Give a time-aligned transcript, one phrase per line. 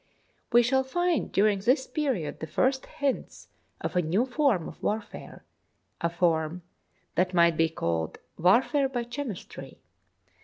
[0.51, 3.49] We shall find during this period the first hints
[3.81, 5.45] of a new form of warfare,
[6.01, 6.63] a form
[7.13, 8.17] that might be called"
[8.49, 9.77] warfare by chemistry."